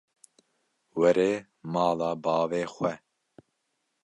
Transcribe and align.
Were 0.99 1.29
mala 1.71 2.09
bavê 2.23 2.61
xwe. 2.75 2.91